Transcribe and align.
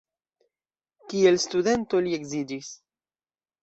Kiel 1.13 1.39
studento 1.45 2.05
li 2.09 2.19
edziĝis. 2.21 2.77